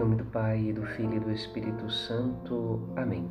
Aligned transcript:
nome 0.00 0.16
do 0.16 0.24
Pai, 0.24 0.72
do 0.72 0.82
Filho 0.86 1.16
e 1.16 1.20
do 1.20 1.30
Espírito 1.30 1.90
Santo. 1.90 2.88
Amém. 2.96 3.30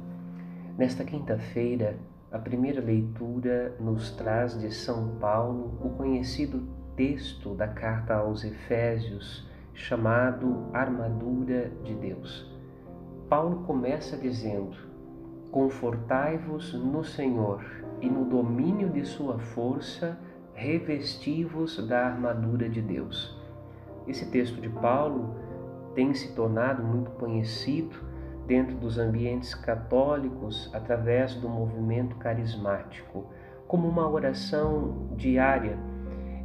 Nesta 0.77 1.04
quinta-feira, 1.04 1.97
a 2.31 2.38
primeira 2.38 2.79
leitura 2.79 3.75
nos 3.79 4.11
traz 4.11 4.55
de 4.59 4.71
São 4.71 5.18
Paulo 5.20 5.79
o 5.84 5.89
conhecido 5.89 6.70
texto 6.95 7.55
da 7.55 7.68
carta 7.68 8.13
aos 8.13 8.43
Efésios, 8.43 9.50
chamado 9.73 10.70
Armadura 10.71 11.71
de 11.84 11.95
Deus. 11.95 12.47
Paulo 13.27 13.63
começa 13.63 14.15
dizendo: 14.15 14.77
Confortai-vos 15.49 16.75
no 16.75 17.04
Senhor 17.04 17.65
e 17.99 18.07
no 18.07 18.25
domínio 18.25 18.91
de 18.91 19.04
Sua 19.05 19.39
força, 19.39 20.20
revesti-vos 20.54 21.88
da 21.88 22.05
armadura 22.05 22.70
de 22.70 22.79
Deus. 22.79 23.36
Esse 24.08 24.30
texto 24.30 24.62
de 24.62 24.70
Paulo 24.70 25.48
tem 25.99 26.13
se 26.13 26.30
tornado 26.30 26.81
muito 26.81 27.12
conhecido 27.12 27.94
dentro 28.48 28.73
dos 28.77 28.98
ambientes 28.98 29.53
católicos 29.53 30.70
através 30.73 31.35
do 31.35 31.49
movimento 31.49 32.16
carismático, 32.16 33.25
como 33.67 33.85
uma 33.85 34.09
oração 34.09 35.09
diária 35.17 35.77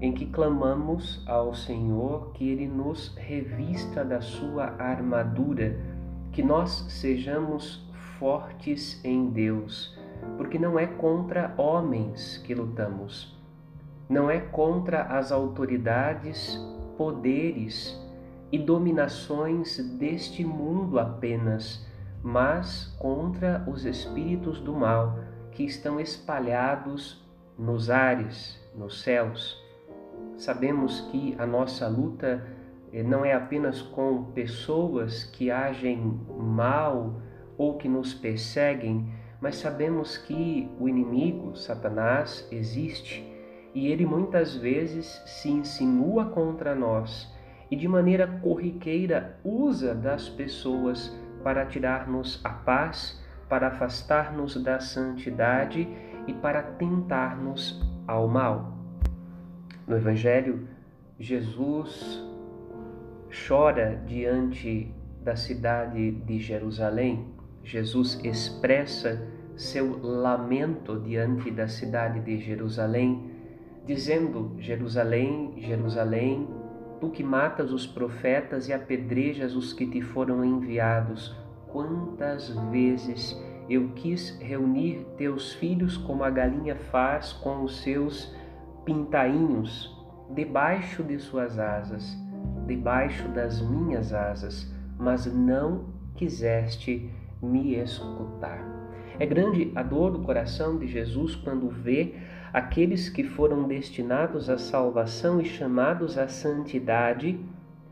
em 0.00 0.12
que 0.12 0.26
clamamos 0.26 1.22
ao 1.24 1.54
Senhor 1.54 2.32
que 2.32 2.50
Ele 2.50 2.66
nos 2.66 3.16
revista 3.16 4.04
da 4.04 4.20
sua 4.20 4.74
armadura, 4.76 5.78
que 6.32 6.42
nós 6.42 6.86
sejamos 6.88 7.88
fortes 8.18 9.00
em 9.04 9.30
Deus, 9.30 9.96
porque 10.36 10.58
não 10.58 10.76
é 10.76 10.88
contra 10.88 11.54
homens 11.56 12.38
que 12.38 12.56
lutamos, 12.56 13.40
não 14.08 14.28
é 14.28 14.40
contra 14.40 15.02
as 15.04 15.30
autoridades, 15.30 16.58
poderes, 16.98 18.03
e 18.50 18.58
dominações 18.58 19.78
deste 19.98 20.44
mundo 20.44 20.98
apenas, 20.98 21.84
mas 22.22 22.86
contra 22.98 23.64
os 23.66 23.84
espíritos 23.84 24.60
do 24.60 24.72
mal 24.72 25.18
que 25.50 25.64
estão 25.64 26.00
espalhados 26.00 27.22
nos 27.58 27.90
ares, 27.90 28.60
nos 28.74 29.02
céus. 29.02 29.62
Sabemos 30.36 31.00
que 31.12 31.34
a 31.38 31.46
nossa 31.46 31.86
luta 31.86 32.44
eh, 32.92 33.02
não 33.02 33.24
é 33.24 33.32
apenas 33.32 33.82
com 33.82 34.24
pessoas 34.32 35.24
que 35.24 35.50
agem 35.50 36.20
mal 36.38 37.20
ou 37.56 37.76
que 37.76 37.88
nos 37.88 38.14
perseguem, 38.14 39.12
mas 39.40 39.56
sabemos 39.56 40.16
que 40.16 40.68
o 40.80 40.88
inimigo, 40.88 41.56
Satanás, 41.56 42.48
existe 42.50 43.24
e 43.74 43.88
ele 43.88 44.06
muitas 44.06 44.54
vezes 44.54 45.06
se 45.26 45.50
insinua 45.50 46.26
contra 46.26 46.74
nós 46.74 47.33
e 47.70 47.76
de 47.76 47.88
maneira 47.88 48.26
corriqueira 48.26 49.38
usa 49.44 49.94
das 49.94 50.28
pessoas 50.28 51.14
para 51.42 51.66
tirar-nos 51.66 52.40
a 52.44 52.50
paz, 52.50 53.22
para 53.48 53.68
afastar-nos 53.68 54.62
da 54.62 54.80
santidade 54.80 55.88
e 56.26 56.32
para 56.32 56.62
tentar-nos 56.62 57.80
ao 58.06 58.26
mal. 58.26 58.78
No 59.86 59.96
Evangelho, 59.96 60.66
Jesus 61.18 62.24
chora 63.46 64.02
diante 64.06 64.92
da 65.22 65.36
cidade 65.36 66.12
de 66.12 66.38
Jerusalém. 66.38 67.34
Jesus 67.62 68.20
expressa 68.24 69.26
seu 69.56 69.98
lamento 70.02 71.00
diante 71.00 71.50
da 71.50 71.68
cidade 71.68 72.20
de 72.20 72.38
Jerusalém, 72.38 73.30
dizendo: 73.86 74.54
Jerusalém, 74.58 75.54
Jerusalém, 75.58 76.48
tu 77.00 77.10
que 77.10 77.22
matas 77.22 77.72
os 77.72 77.86
profetas 77.86 78.68
e 78.68 78.72
apedrejas 78.72 79.54
os 79.54 79.72
que 79.72 79.86
te 79.86 80.00
foram 80.00 80.44
enviados, 80.44 81.34
quantas 81.68 82.48
vezes 82.70 83.40
eu 83.68 83.90
quis 83.94 84.38
reunir 84.40 85.06
teus 85.16 85.52
filhos 85.54 85.96
como 85.96 86.22
a 86.22 86.30
galinha 86.30 86.76
faz 86.76 87.32
com 87.32 87.62
os 87.62 87.82
seus 87.82 88.34
pintainhos, 88.84 89.90
debaixo 90.34 91.02
de 91.02 91.18
suas 91.18 91.58
asas, 91.58 92.16
debaixo 92.66 93.28
das 93.28 93.60
minhas 93.60 94.12
asas, 94.12 94.70
mas 94.98 95.26
não 95.26 95.86
quiseste 96.14 97.10
me 97.42 97.74
escutar. 97.74 98.74
É 99.18 99.26
grande 99.26 99.70
a 99.74 99.82
dor 99.82 100.10
do 100.10 100.20
coração 100.20 100.78
de 100.78 100.86
Jesus 100.86 101.36
quando 101.36 101.68
vê 101.68 102.14
aqueles 102.54 103.08
que 103.08 103.24
foram 103.24 103.64
destinados 103.64 104.48
à 104.48 104.56
salvação 104.56 105.40
e 105.40 105.44
chamados 105.44 106.16
à 106.16 106.28
santidade, 106.28 107.44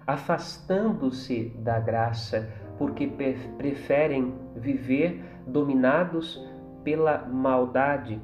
afastando-se 0.06 1.52
da 1.58 1.80
graça, 1.80 2.48
porque 2.78 3.10
preferem 3.58 4.32
viver 4.54 5.20
dominados 5.48 6.40
pela 6.84 7.26
maldade, 7.26 8.20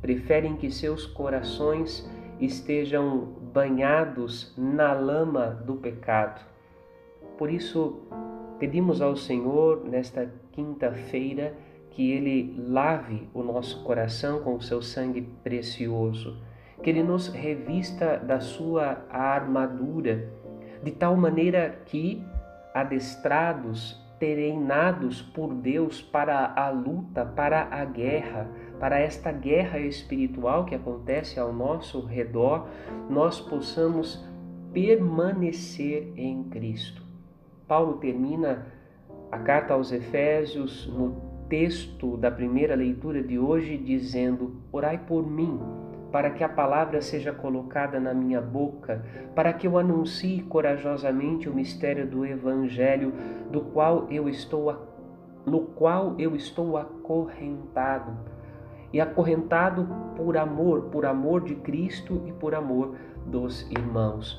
preferem 0.00 0.56
que 0.56 0.68
seus 0.68 1.06
corações 1.06 2.10
estejam 2.40 3.20
banhados 3.54 4.52
na 4.58 4.92
lama 4.92 5.46
do 5.64 5.76
pecado. 5.76 6.44
Por 7.38 7.48
isso, 7.48 8.02
pedimos 8.58 9.00
ao 9.00 9.14
Senhor 9.14 9.84
nesta 9.84 10.28
quinta-feira 10.50 11.54
que 11.92 12.10
Ele 12.10 12.54
lave 12.58 13.28
o 13.34 13.42
nosso 13.42 13.84
coração 13.84 14.40
com 14.40 14.54
o 14.54 14.62
seu 14.62 14.80
sangue 14.80 15.22
precioso, 15.44 16.42
que 16.82 16.88
Ele 16.88 17.02
nos 17.02 17.28
revista 17.28 18.16
da 18.16 18.40
sua 18.40 19.04
armadura, 19.10 20.32
de 20.82 20.90
tal 20.90 21.16
maneira 21.16 21.82
que, 21.84 22.24
adestrados, 22.74 24.00
treinados 24.18 25.20
por 25.20 25.52
Deus 25.52 26.00
para 26.00 26.52
a 26.56 26.70
luta, 26.70 27.26
para 27.26 27.68
a 27.70 27.84
guerra, 27.84 28.48
para 28.80 28.98
esta 28.98 29.30
guerra 29.30 29.78
espiritual 29.78 30.64
que 30.64 30.74
acontece 30.74 31.38
ao 31.38 31.52
nosso 31.52 32.00
redor, 32.06 32.68
nós 33.10 33.40
possamos 33.40 34.24
permanecer 34.72 36.12
em 36.16 36.44
Cristo. 36.44 37.02
Paulo 37.68 37.98
termina 37.98 38.66
a 39.30 39.38
carta 39.38 39.74
aos 39.74 39.92
Efésios 39.92 40.86
no 40.86 41.31
texto 41.48 42.16
da 42.16 42.30
primeira 42.30 42.74
leitura 42.74 43.22
de 43.22 43.38
hoje 43.38 43.76
dizendo: 43.76 44.62
Orai 44.72 44.98
por 44.98 45.26
mim, 45.26 45.60
para 46.10 46.30
que 46.30 46.44
a 46.44 46.48
palavra 46.48 47.00
seja 47.00 47.32
colocada 47.32 47.98
na 47.98 48.12
minha 48.12 48.40
boca, 48.40 49.04
para 49.34 49.52
que 49.52 49.66
eu 49.66 49.78
anuncie 49.78 50.42
corajosamente 50.42 51.48
o 51.48 51.54
mistério 51.54 52.06
do 52.06 52.24
evangelho, 52.26 53.12
do 53.50 53.60
qual 53.60 54.06
eu 54.10 54.28
estou 54.28 54.92
no 55.44 55.60
qual 55.62 56.14
eu 56.18 56.36
estou 56.36 56.76
acorrentado. 56.76 58.16
E 58.92 59.00
acorrentado 59.00 59.88
por 60.16 60.36
amor, 60.36 60.82
por 60.90 61.06
amor 61.06 61.42
de 61.42 61.54
Cristo 61.56 62.22
e 62.26 62.32
por 62.32 62.54
amor 62.54 62.94
dos 63.26 63.68
irmãos. 63.70 64.38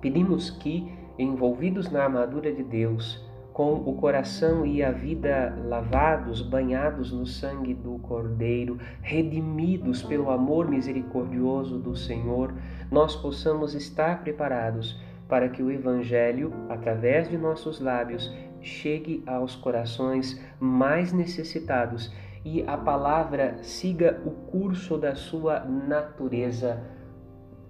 Pedimos 0.00 0.50
que, 0.50 0.92
envolvidos 1.16 1.90
na 1.90 2.02
armadura 2.02 2.52
de 2.52 2.62
Deus, 2.62 3.24
com 3.52 3.74
o 3.74 3.94
coração 3.96 4.64
e 4.64 4.82
a 4.82 4.90
vida 4.90 5.56
lavados, 5.66 6.40
banhados 6.40 7.12
no 7.12 7.26
sangue 7.26 7.74
do 7.74 7.98
Cordeiro, 7.98 8.78
redimidos 9.02 10.02
pelo 10.02 10.30
amor 10.30 10.68
misericordioso 10.68 11.78
do 11.78 11.94
Senhor, 11.94 12.54
nós 12.90 13.14
possamos 13.14 13.74
estar 13.74 14.22
preparados 14.22 14.98
para 15.28 15.48
que 15.48 15.62
o 15.62 15.70
Evangelho, 15.70 16.52
através 16.68 17.28
de 17.28 17.36
nossos 17.36 17.80
lábios, 17.80 18.32
chegue 18.60 19.22
aos 19.26 19.54
corações 19.54 20.40
mais 20.58 21.12
necessitados 21.12 22.12
e 22.44 22.62
a 22.66 22.76
palavra 22.76 23.58
siga 23.62 24.20
o 24.24 24.30
curso 24.30 24.98
da 24.98 25.14
sua 25.14 25.60
natureza, 25.60 26.82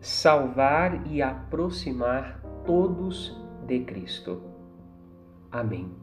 salvar 0.00 1.06
e 1.06 1.20
aproximar 1.20 2.40
todos 2.64 3.38
de 3.66 3.80
Cristo. 3.80 4.51
Amém. 5.52 6.01